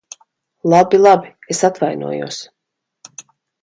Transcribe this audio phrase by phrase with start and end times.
[0.73, 1.31] Labi, labi.
[1.57, 2.43] Es atvainojos.